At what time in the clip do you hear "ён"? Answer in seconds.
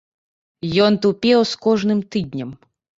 0.87-0.97